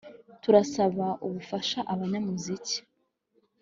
turasaba 0.41 1.07
ubufasha 1.25 1.79
abanyamuziki, 1.93 2.77